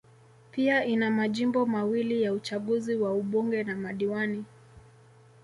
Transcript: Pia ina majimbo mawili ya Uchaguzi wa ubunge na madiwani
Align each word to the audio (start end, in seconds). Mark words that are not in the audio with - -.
Pia 0.51 0.85
ina 0.85 1.11
majimbo 1.11 1.65
mawili 1.65 2.21
ya 2.21 2.33
Uchaguzi 2.33 2.95
wa 2.95 3.13
ubunge 3.13 3.63
na 3.63 3.75
madiwani 3.75 4.45